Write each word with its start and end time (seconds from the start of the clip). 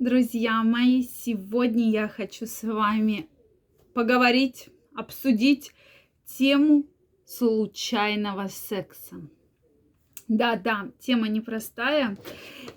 Друзья 0.00 0.62
мои, 0.62 1.02
сегодня 1.02 1.90
я 1.90 2.08
хочу 2.08 2.46
с 2.46 2.62
вами 2.62 3.28
поговорить, 3.92 4.70
обсудить 4.96 5.72
тему 6.24 6.86
случайного 7.26 8.48
секса. 8.48 9.16
Да-да, 10.30 10.92
тема 11.00 11.28
непростая. 11.28 12.16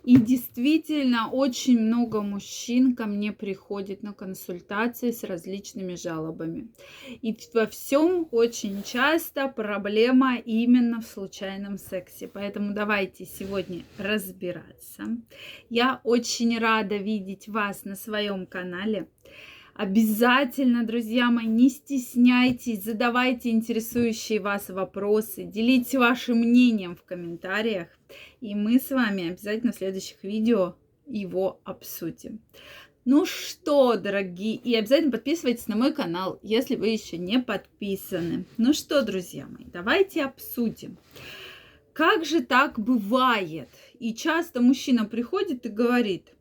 И 0.03 0.17
действительно, 0.17 1.29
очень 1.29 1.79
много 1.79 2.23
мужчин 2.23 2.95
ко 2.95 3.05
мне 3.05 3.31
приходит 3.31 4.01
на 4.01 4.11
консультации 4.11 5.11
с 5.11 5.23
различными 5.23 5.93
жалобами. 5.93 6.69
И 7.21 7.37
во 7.53 7.67
всем 7.67 8.27
очень 8.31 8.81
часто 8.81 9.47
проблема 9.49 10.37
именно 10.37 10.99
в 10.99 11.05
случайном 11.05 11.77
сексе. 11.77 12.27
Поэтому 12.27 12.73
давайте 12.73 13.23
сегодня 13.25 13.83
разбираться. 13.99 15.03
Я 15.69 16.01
очень 16.03 16.57
рада 16.57 16.97
видеть 16.97 17.47
вас 17.47 17.85
на 17.85 17.95
своем 17.95 18.47
канале. 18.47 19.07
Обязательно, 19.73 20.85
друзья 20.85 21.31
мои, 21.31 21.47
не 21.47 21.67
стесняйтесь, 21.67 22.83
задавайте 22.83 23.49
интересующие 23.49 24.39
вас 24.39 24.69
вопросы, 24.69 25.45
делитесь 25.45 25.95
вашим 25.95 26.41
мнением 26.41 26.95
в 26.95 27.03
комментариях, 27.03 27.87
и 28.39 28.53
мы 28.53 28.79
с 28.79 28.91
вами 28.91 29.29
обязательно 29.29 29.71
в 29.71 29.75
следующих 29.75 30.23
видео 30.23 30.75
его 31.07 31.59
обсудим. 31.63 32.39
Ну 33.03 33.25
что, 33.25 33.97
дорогие, 33.97 34.55
и 34.55 34.75
обязательно 34.75 35.11
подписывайтесь 35.11 35.67
на 35.67 35.75
мой 35.75 35.91
канал, 35.91 36.39
если 36.43 36.75
вы 36.75 36.89
еще 36.89 37.17
не 37.17 37.39
подписаны. 37.39 38.45
Ну 38.57 38.73
что, 38.73 39.01
друзья 39.01 39.47
мои, 39.47 39.65
давайте 39.65 40.23
обсудим. 40.23 40.97
Как 41.93 42.25
же 42.25 42.41
так 42.41 42.79
бывает? 42.79 43.69
И 43.99 44.13
часто 44.13 44.61
мужчина 44.61 45.05
приходит 45.05 45.65
и 45.65 45.69
говорит– 45.69 46.27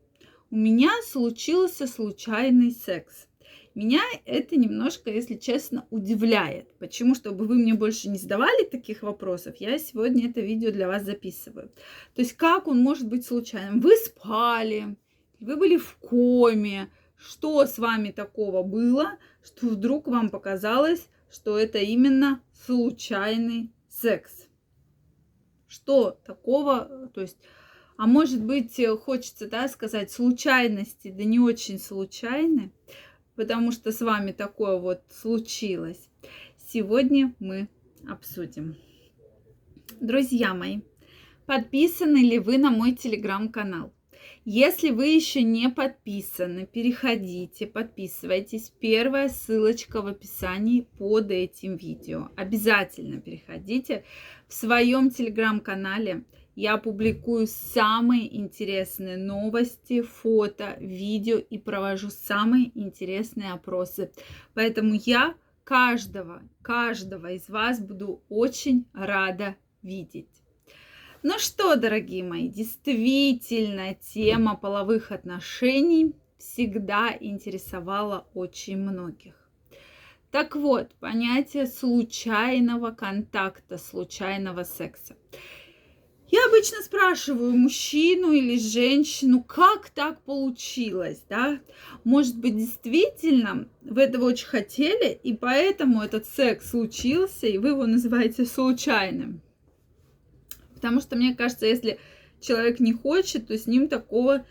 у 0.52 0.56
меня 0.56 0.90
случился 1.02 1.86
случайный 1.86 2.72
секс. 2.72 3.26
Меня 3.74 4.02
это 4.26 4.54
немножко, 4.56 5.10
если 5.10 5.36
честно, 5.36 5.86
удивляет. 5.88 6.70
Почему? 6.76 7.14
Чтобы 7.14 7.46
вы 7.46 7.54
мне 7.54 7.72
больше 7.72 8.10
не 8.10 8.18
задавали 8.18 8.66
таких 8.66 9.02
вопросов, 9.02 9.56
я 9.60 9.78
сегодня 9.78 10.28
это 10.28 10.42
видео 10.42 10.70
для 10.70 10.88
вас 10.88 11.04
записываю. 11.04 11.70
То 12.14 12.20
есть 12.20 12.34
как 12.34 12.68
он 12.68 12.80
может 12.80 13.08
быть 13.08 13.24
случайным? 13.24 13.80
Вы 13.80 13.96
спали, 13.96 14.94
вы 15.40 15.56
были 15.56 15.78
в 15.78 15.96
коме, 15.96 16.90
что 17.16 17.64
с 17.64 17.78
вами 17.78 18.10
такого 18.10 18.62
было, 18.62 19.16
что 19.42 19.68
вдруг 19.68 20.06
вам 20.06 20.28
показалось, 20.28 21.08
что 21.30 21.58
это 21.58 21.78
именно 21.78 22.42
случайный 22.66 23.72
секс? 23.88 24.48
Что 25.66 26.10
такого, 26.10 27.08
то 27.14 27.22
есть 27.22 27.38
а 28.02 28.06
может 28.08 28.42
быть, 28.42 28.80
э, 28.80 28.96
хочется 28.96 29.48
да, 29.48 29.68
сказать, 29.68 30.10
случайности, 30.10 31.14
да 31.16 31.22
не 31.22 31.38
очень 31.38 31.78
случайны, 31.78 32.72
потому 33.36 33.70
что 33.70 33.92
с 33.92 34.00
вами 34.00 34.32
такое 34.32 34.76
вот 34.76 35.02
случилось. 35.08 36.10
Сегодня 36.56 37.32
мы 37.38 37.68
обсудим. 38.08 38.74
Друзья 40.00 40.52
мои, 40.52 40.80
подписаны 41.46 42.16
ли 42.16 42.40
вы 42.40 42.58
на 42.58 42.72
мой 42.72 42.96
телеграм-канал? 42.96 43.92
Если 44.44 44.90
вы 44.90 45.06
еще 45.06 45.44
не 45.44 45.68
подписаны, 45.68 46.66
переходите, 46.66 47.68
подписывайтесь. 47.68 48.72
Первая 48.80 49.28
ссылочка 49.28 50.02
в 50.02 50.08
описании 50.08 50.88
под 50.98 51.30
этим 51.30 51.76
видео. 51.76 52.30
Обязательно 52.34 53.20
переходите. 53.20 54.04
В 54.48 54.54
своем 54.54 55.10
телеграм-канале 55.10 56.24
я 56.54 56.76
публикую 56.76 57.46
самые 57.46 58.36
интересные 58.36 59.16
новости, 59.16 60.02
фото, 60.02 60.76
видео 60.80 61.38
и 61.38 61.58
провожу 61.58 62.10
самые 62.10 62.70
интересные 62.78 63.52
опросы. 63.52 64.12
Поэтому 64.54 64.94
я 64.94 65.34
каждого, 65.64 66.42
каждого 66.62 67.32
из 67.32 67.48
вас 67.48 67.80
буду 67.80 68.22
очень 68.28 68.86
рада 68.92 69.56
видеть. 69.82 70.28
Ну 71.22 71.38
что, 71.38 71.76
дорогие 71.76 72.24
мои, 72.24 72.48
действительно, 72.48 73.94
тема 73.94 74.56
половых 74.56 75.12
отношений 75.12 76.14
всегда 76.36 77.16
интересовала 77.18 78.26
очень 78.34 78.78
многих. 78.78 79.34
Так 80.32 80.56
вот, 80.56 80.94
понятие 80.96 81.66
случайного 81.66 82.90
контакта, 82.90 83.78
случайного 83.78 84.64
секса. 84.64 85.14
Я 86.32 86.46
обычно 86.46 86.78
спрашиваю 86.80 87.52
мужчину 87.52 88.32
или 88.32 88.58
женщину, 88.58 89.42
как 89.42 89.90
так 89.90 90.22
получилось, 90.22 91.22
да? 91.28 91.60
Может 92.04 92.38
быть, 92.38 92.56
действительно 92.56 93.68
вы 93.82 94.00
этого 94.00 94.24
очень 94.24 94.46
хотели, 94.46 95.12
и 95.22 95.34
поэтому 95.34 96.00
этот 96.00 96.24
секс 96.24 96.70
случился, 96.70 97.46
и 97.46 97.58
вы 97.58 97.68
его 97.68 97.84
называете 97.84 98.46
случайным. 98.46 99.42
Потому 100.72 101.02
что 101.02 101.16
мне 101.16 101.34
кажется, 101.34 101.66
если 101.66 102.00
человек 102.40 102.80
не 102.80 102.94
хочет, 102.94 103.48
то 103.48 103.58
с 103.58 103.66
ним 103.66 103.88
такого 103.88 104.46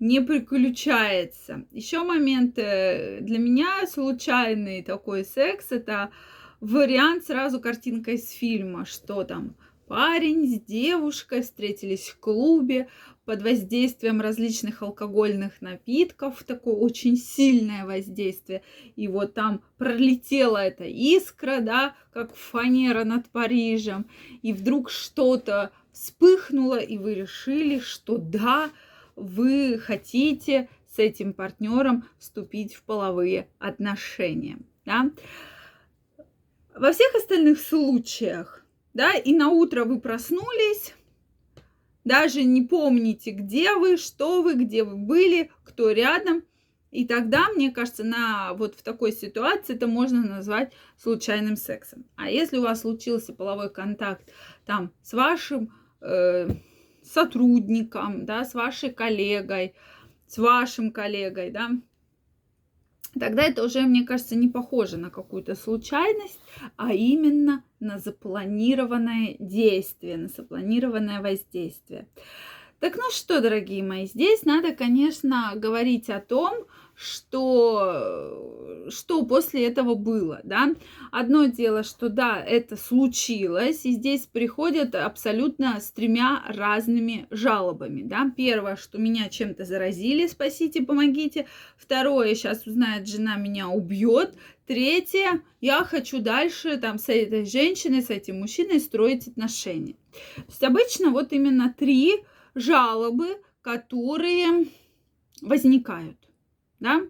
не 0.00 0.22
приключается. 0.22 1.66
Еще 1.70 2.02
момент 2.02 2.54
э, 2.56 3.20
для 3.20 3.38
меня 3.38 3.86
случайный 3.86 4.82
такой 4.82 5.22
секс 5.22 5.66
это 5.70 6.10
вариант 6.62 7.26
сразу 7.26 7.60
картинка 7.60 8.12
из 8.12 8.30
фильма, 8.30 8.86
что 8.86 9.22
там 9.24 9.54
Парень 9.86 10.48
с 10.48 10.60
девушкой 10.60 11.42
встретились 11.42 12.08
в 12.08 12.18
клубе 12.18 12.88
под 13.24 13.42
воздействием 13.42 14.20
различных 14.20 14.82
алкогольных 14.82 15.60
напитков, 15.60 16.42
такое 16.42 16.74
очень 16.74 17.16
сильное 17.16 17.84
воздействие. 17.84 18.62
И 18.96 19.06
вот 19.06 19.34
там 19.34 19.62
пролетела 19.78 20.58
эта 20.58 20.84
искра, 20.84 21.60
да, 21.60 21.94
как 22.12 22.34
фанера 22.34 23.04
над 23.04 23.28
Парижем. 23.28 24.06
И 24.42 24.52
вдруг 24.52 24.90
что-то 24.90 25.70
вспыхнуло, 25.92 26.78
и 26.78 26.98
вы 26.98 27.14
решили, 27.14 27.78
что 27.78 28.18
да, 28.18 28.70
вы 29.14 29.78
хотите 29.78 30.68
с 30.92 30.98
этим 30.98 31.32
партнером 31.32 32.08
вступить 32.18 32.74
в 32.74 32.82
половые 32.82 33.48
отношения. 33.60 34.58
Да? 34.84 35.10
Во 36.74 36.92
всех 36.92 37.14
остальных 37.14 37.60
случаях 37.60 38.65
да, 38.96 39.12
и 39.12 39.34
на 39.34 39.50
утро 39.50 39.84
вы 39.84 40.00
проснулись, 40.00 40.94
даже 42.04 42.44
не 42.44 42.62
помните, 42.62 43.30
где 43.30 43.74
вы, 43.74 43.98
что 43.98 44.40
вы, 44.40 44.54
где 44.54 44.84
вы 44.84 44.96
были, 44.96 45.50
кто 45.64 45.90
рядом. 45.90 46.44
И 46.92 47.04
тогда, 47.04 47.50
мне 47.50 47.70
кажется, 47.70 48.04
на 48.04 48.54
вот 48.54 48.74
в 48.74 48.82
такой 48.82 49.12
ситуации 49.12 49.74
это 49.74 49.86
можно 49.86 50.22
назвать 50.22 50.72
случайным 50.96 51.56
сексом. 51.56 52.06
А 52.16 52.30
если 52.30 52.56
у 52.56 52.62
вас 52.62 52.80
случился 52.80 53.34
половой 53.34 53.70
контакт 53.70 54.32
там 54.64 54.94
с 55.02 55.12
вашим 55.12 55.74
э, 56.00 56.48
сотрудником, 57.02 58.24
да, 58.24 58.46
с 58.46 58.54
вашей 58.54 58.94
коллегой, 58.94 59.74
с 60.26 60.38
вашим 60.38 60.90
коллегой, 60.90 61.50
да, 61.50 61.70
тогда 63.18 63.42
это 63.44 63.64
уже, 63.64 63.82
мне 63.82 64.04
кажется, 64.04 64.36
не 64.36 64.48
похоже 64.48 64.96
на 64.96 65.10
какую-то 65.10 65.54
случайность, 65.54 66.38
а 66.76 66.92
именно 66.92 67.64
на 67.80 67.98
запланированное 67.98 69.36
действие, 69.38 70.16
на 70.16 70.28
запланированное 70.28 71.20
воздействие. 71.20 72.06
Так 72.80 72.96
ну 72.96 73.10
что, 73.10 73.40
дорогие 73.40 73.82
мои, 73.82 74.06
здесь 74.06 74.44
надо, 74.44 74.72
конечно, 74.72 75.52
говорить 75.56 76.10
о 76.10 76.20
том, 76.20 76.66
что, 76.94 78.65
что 78.90 79.24
после 79.24 79.66
этого 79.66 79.94
было, 79.94 80.40
да. 80.44 80.74
Одно 81.10 81.46
дело, 81.46 81.82
что 81.82 82.08
да, 82.08 82.42
это 82.42 82.76
случилось, 82.76 83.84
и 83.84 83.92
здесь 83.92 84.26
приходят 84.26 84.94
абсолютно 84.94 85.80
с 85.80 85.90
тремя 85.90 86.42
разными 86.48 87.26
жалобами, 87.30 88.02
да. 88.02 88.32
Первое, 88.36 88.76
что 88.76 88.98
меня 88.98 89.28
чем-то 89.28 89.64
заразили, 89.64 90.26
спасите, 90.26 90.82
помогите. 90.82 91.46
Второе, 91.76 92.34
сейчас 92.34 92.66
узнает 92.66 93.06
жена, 93.06 93.36
меня 93.36 93.68
убьет. 93.68 94.34
Третье, 94.66 95.42
я 95.60 95.84
хочу 95.84 96.20
дальше 96.20 96.76
там 96.76 96.98
с 96.98 97.08
этой 97.08 97.44
женщиной, 97.44 98.02
с 98.02 98.10
этим 98.10 98.40
мужчиной 98.40 98.80
строить 98.80 99.28
отношения. 99.28 99.96
То 100.36 100.42
есть 100.48 100.64
обычно 100.64 101.10
вот 101.10 101.32
именно 101.32 101.72
три 101.76 102.24
жалобы, 102.54 103.40
которые 103.62 104.66
возникают 105.40 106.16
да? 106.80 107.02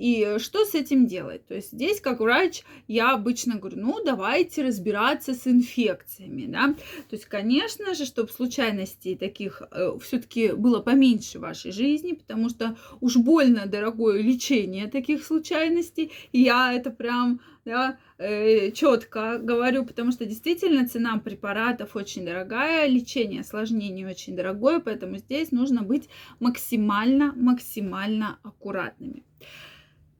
И 0.00 0.38
что 0.38 0.64
с 0.64 0.74
этим 0.74 1.06
делать? 1.06 1.46
То 1.46 1.54
есть 1.54 1.72
здесь, 1.72 2.00
как 2.00 2.20
врач, 2.20 2.62
я 2.88 3.12
обычно 3.12 3.56
говорю, 3.56 3.76
ну, 3.78 4.02
давайте 4.02 4.62
разбираться 4.62 5.34
с 5.34 5.46
инфекциями, 5.46 6.46
да. 6.46 6.68
То 7.10 7.16
есть, 7.16 7.26
конечно 7.26 7.94
же, 7.94 8.06
чтобы 8.06 8.30
случайностей 8.30 9.14
таких 9.14 9.60
э, 9.70 9.98
все-таки 10.02 10.52
было 10.52 10.80
поменьше 10.80 11.38
в 11.38 11.42
вашей 11.42 11.70
жизни, 11.70 12.12
потому 12.12 12.48
что 12.48 12.78
уж 13.02 13.16
больно 13.16 13.66
дорогое 13.66 14.22
лечение 14.22 14.88
таких 14.88 15.22
случайностей. 15.22 16.12
И 16.32 16.40
я 16.40 16.72
это 16.72 16.90
прям 16.90 17.42
да, 17.66 17.98
э, 18.16 18.70
четко 18.70 19.38
говорю, 19.38 19.84
потому 19.84 20.12
что 20.12 20.24
действительно 20.24 20.88
цена 20.88 21.18
препаратов 21.18 21.94
очень 21.94 22.24
дорогая, 22.24 22.86
лечение 22.86 23.42
осложнений 23.42 24.06
очень 24.06 24.34
дорогое, 24.34 24.80
поэтому 24.80 25.18
здесь 25.18 25.52
нужно 25.52 25.82
быть 25.82 26.08
максимально, 26.38 27.34
максимально 27.36 28.38
аккуратными. 28.42 29.24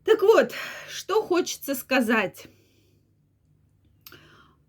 Так 0.05 0.23
вот, 0.23 0.53
что 0.89 1.23
хочется 1.23 1.75
сказать. 1.75 2.47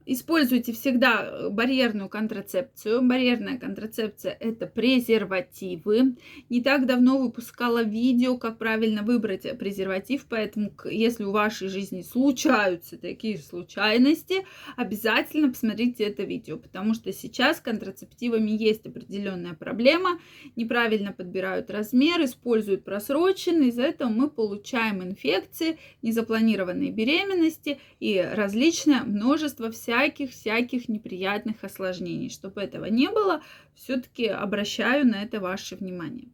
Используйте 0.05 0.73
всегда 0.73 1.23
э, 1.23 1.49
барьерную 1.49 2.09
контрацепцию. 2.09 3.01
Барьерная 3.03 3.59
контрацепция– 3.59 4.35
это 4.39 4.65
презервативы. 4.65 6.15
Не 6.49 6.61
так 6.61 6.87
давно 6.87 7.19
выпускала 7.19 7.83
видео, 7.83 8.37
как 8.37 8.57
правильно 8.57 9.03
выбрать 9.03 9.45
презерватив, 9.59 10.25
поэтому 10.27 10.73
если 10.85 11.23
у 11.23 11.31
вашей 11.31 11.67
жизни 11.67 12.01
случаются 12.01 12.97
такие 12.97 13.37
случайности, 13.37 14.45
обязательно 14.75 15.49
посмотрите 15.49 16.03
это 16.05 16.23
видео, 16.23 16.57
потому 16.57 16.95
что 16.95 17.13
сейчас 17.13 17.57
с 17.57 17.61
контрацептивами 17.61 18.51
есть 18.51 18.85
определенная 18.87 19.53
проблема. 19.53 20.19
Неправильно 20.55 21.13
подбирают 21.13 21.69
размер, 21.69 22.23
используют 22.23 22.83
просроченный, 22.83 23.67
из-за 23.67 23.83
этого 23.83 24.09
мы 24.09 24.29
получаем 24.29 25.03
инфекции, 25.03 25.77
незапланированные 26.01 26.91
беременности 26.91 27.79
и 27.99 28.19
различное 28.19 29.03
множество 29.03 29.69
всяких 29.69 29.90
всяких-всяких 29.91 30.87
неприятных 30.87 31.63
осложнений. 31.63 32.29
Чтобы 32.29 32.61
этого 32.61 32.85
не 32.85 33.09
было, 33.09 33.43
все-таки 33.75 34.27
обращаю 34.27 35.05
на 35.05 35.23
это 35.23 35.41
ваше 35.41 35.75
внимание. 35.75 36.29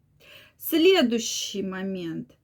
Следующий 0.58 1.64
момент. 1.64 2.38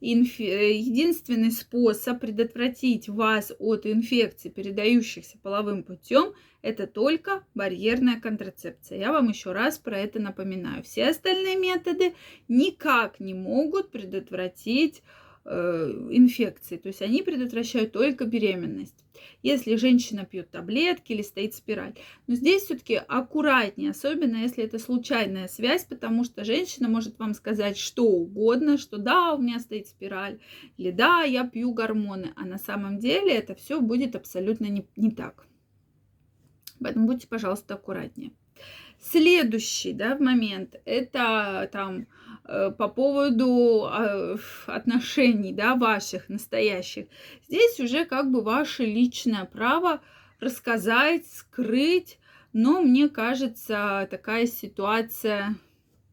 Инф... 0.00 0.38
Единственный 0.38 1.50
способ 1.50 2.20
предотвратить 2.20 3.08
вас 3.08 3.52
от 3.58 3.86
инфекций, 3.86 4.50
передающихся 4.50 5.38
половым 5.42 5.82
путем, 5.82 6.34
это 6.60 6.86
только 6.86 7.44
барьерная 7.54 8.20
контрацепция. 8.20 8.98
Я 8.98 9.12
вам 9.12 9.28
еще 9.28 9.52
раз 9.52 9.78
про 9.78 9.98
это 9.98 10.20
напоминаю. 10.20 10.82
Все 10.82 11.08
остальные 11.08 11.56
методы 11.56 12.14
никак 12.46 13.20
не 13.20 13.34
могут 13.34 13.90
предотвратить 13.90 15.02
инфекции. 15.50 16.76
То 16.76 16.88
есть 16.88 17.02
они 17.02 17.22
предотвращают 17.22 17.92
только 17.92 18.24
беременность. 18.26 19.04
Если 19.42 19.76
женщина 19.76 20.24
пьет 20.24 20.50
таблетки 20.50 21.12
или 21.12 21.22
стоит 21.22 21.54
спираль. 21.54 21.94
Но 22.26 22.34
здесь 22.34 22.62
все-таки 22.62 22.96
аккуратнее, 22.96 23.90
особенно 23.90 24.36
если 24.36 24.64
это 24.64 24.78
случайная 24.78 25.48
связь, 25.48 25.84
потому 25.84 26.24
что 26.24 26.44
женщина 26.44 26.88
может 26.88 27.18
вам 27.18 27.34
сказать 27.34 27.78
что 27.78 28.04
угодно, 28.04 28.78
что 28.78 28.98
да, 28.98 29.34
у 29.34 29.38
меня 29.40 29.58
стоит 29.58 29.88
спираль, 29.88 30.38
или 30.76 30.90
да, 30.90 31.22
я 31.22 31.46
пью 31.46 31.72
гормоны, 31.72 32.32
а 32.36 32.44
на 32.44 32.58
самом 32.58 32.98
деле 32.98 33.34
это 33.34 33.54
все 33.54 33.80
будет 33.80 34.16
абсолютно 34.16 34.66
не, 34.66 34.86
не 34.96 35.10
так. 35.10 35.46
Поэтому 36.80 37.06
будьте, 37.06 37.26
пожалуйста, 37.26 37.74
аккуратнее. 37.74 38.32
Следующий 39.00 39.92
да, 39.92 40.16
момент– 40.18 40.80
это 40.84 41.68
там 41.72 42.06
Э, 42.27 42.27
по 42.48 42.88
поводу 42.88 43.84
а, 43.84 44.36
отношений, 44.66 45.52
да, 45.52 45.74
ваших 45.74 46.28
настоящих. 46.28 47.06
Здесь 47.46 47.78
уже 47.78 48.04
как 48.06 48.30
бы 48.30 48.40
ваше 48.40 48.84
личное 48.84 49.44
право 49.44 50.00
рассказать, 50.40 51.26
скрыть, 51.26 52.18
но 52.52 52.80
мне 52.80 53.08
кажется, 53.08 54.08
такая 54.10 54.46
ситуация 54.46 55.56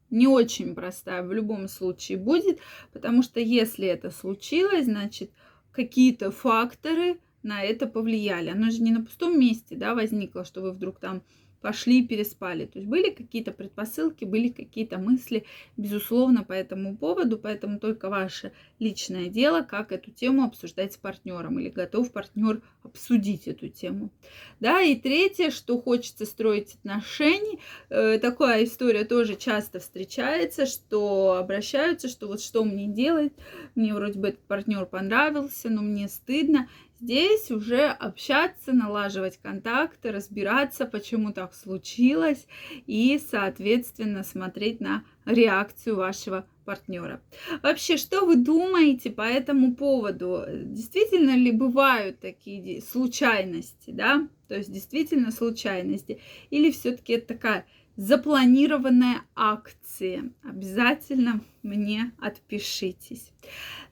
не 0.10 0.28
очень 0.28 0.76
простая 0.76 1.24
в 1.24 1.32
любом 1.32 1.68
случае 1.68 2.18
будет, 2.18 2.60
потому 2.92 3.24
что 3.24 3.40
если 3.40 3.88
это 3.88 4.12
случилось, 4.12 4.86
значит, 4.86 5.32
какие-то 5.72 6.32
факторы 6.32 7.20
на 7.44 7.62
это 7.62 7.86
повлияли. 7.86 8.50
Оно 8.50 8.72
же 8.72 8.82
не 8.82 8.92
на 8.92 9.04
пустом 9.04 9.40
месте, 9.40 9.76
да, 9.76 9.94
возникло, 9.94 10.46
что 10.46 10.62
вы 10.62 10.72
вдруг 10.72 11.00
там 11.00 11.22
пошли 11.66 12.06
переспали. 12.06 12.68
То 12.68 12.78
есть 12.78 12.88
были 12.88 13.10
какие-то 13.10 13.52
предпосылки, 13.52 14.24
были 14.24 14.50
какие-то 14.50 15.00
мысли, 15.00 15.46
безусловно, 15.78 16.44
по 16.44 16.54
этому 16.54 16.96
поводу, 16.96 17.40
поэтому 17.40 17.80
только 17.80 18.08
ваше 18.08 18.52
личное 18.78 19.30
дело, 19.30 19.64
как 19.64 19.92
эту 19.92 20.12
тему 20.12 20.44
обсуждать 20.44 20.94
с 20.94 20.98
партнером 20.98 21.58
или 21.58 21.70
готов 21.70 22.12
партнер 22.12 22.62
обсудить 22.84 23.48
эту 23.48 23.70
тему. 23.70 24.12
Да, 24.60 24.80
и 24.84 24.96
третье, 24.96 25.50
что 25.50 25.82
хочется 25.82 26.26
строить 26.26 26.76
отношения, 26.76 27.58
э, 27.90 28.20
такая 28.20 28.64
история 28.66 29.04
тоже 29.04 29.36
часто 29.36 29.80
встречается, 29.80 30.68
что 30.68 31.34
обращаются, 31.34 32.10
что 32.10 32.28
вот 32.28 32.42
что 32.42 32.64
мне 32.64 32.86
делать, 32.86 33.34
мне 33.74 33.92
вроде 33.96 34.20
бы 34.20 34.28
этот 34.28 34.42
партнер 34.42 34.86
понравился, 34.86 35.72
но 35.72 35.82
мне 35.82 36.10
стыдно. 36.10 36.70
Здесь 37.06 37.52
уже 37.52 37.86
общаться, 37.86 38.74
налаживать 38.74 39.38
контакты, 39.38 40.12
разбираться, 40.12 40.88
почему 40.88 41.32
так 41.32 41.54
случилось, 41.54 42.48
и, 42.88 43.22
соответственно, 43.30 44.24
смотреть 44.24 44.80
на 44.80 45.04
реакцию 45.24 45.98
вашего 45.98 46.48
партнера. 46.66 47.22
Вообще, 47.62 47.98
что 47.98 48.26
вы 48.26 48.38
думаете 48.38 49.12
по 49.12 49.22
этому 49.22 49.76
поводу? 49.76 50.46
Действительно 50.50 51.38
ли 51.38 51.52
бывают 51.52 52.22
такие 52.22 52.82
случайности, 52.82 53.92
да? 53.92 54.28
То 54.48 54.56
есть 54.56 54.72
действительно 54.72 55.30
случайности? 55.30 56.20
Или 56.50 56.72
все-таки 56.72 57.14
это 57.14 57.28
такая 57.36 57.68
запланированная 57.96 59.22
акция. 59.36 60.32
Обязательно 60.44 61.42
мне 61.64 62.12
отпишитесь. 62.20 63.32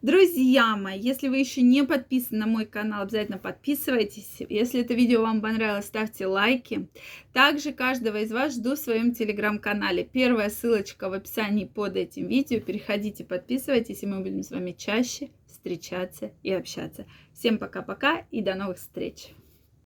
Друзья 0.02 0.76
мои, 0.76 1.00
если 1.00 1.30
вы 1.30 1.38
еще 1.38 1.62
не 1.62 1.84
подписаны 1.84 2.40
на 2.40 2.48
мой 2.48 2.66
канал, 2.66 3.04
обязательно 3.04 3.38
подписывайтесь. 3.38 4.42
Если 4.50 4.82
это 4.82 4.94
видео 4.94 5.22
вам 5.22 5.42
понравилось, 5.42 5.86
ставьте 5.86 6.28
лайки. 6.28 6.88
Также 7.32 7.72
каждого 7.72 8.22
из 8.22 8.32
вас 8.32 8.56
жду 8.56 8.76
в 8.76 8.80
своем 8.80 9.14
телеграм-канале. 9.14 10.04
Первая 10.04 10.50
ссылочка 10.50 11.10
в 11.10 11.14
описании 11.14 11.66
под 11.66 11.96
этим 11.96 12.28
видео. 12.28 12.60
Переходите, 12.60 13.24
подписывайтесь, 13.24 14.04
и 14.04 14.08
мы 14.08 14.22
будем 14.22 14.44
с 14.44 14.52
вами 14.52 14.76
чаще 14.78 15.30
встречаться 15.48 16.32
и 16.44 16.52
общаться. 16.52 17.06
Всем 17.34 17.58
пока-пока 17.58 18.26
и 18.32 18.42
до 18.42 18.56
новых 18.56 18.78
встреч! 18.78 19.34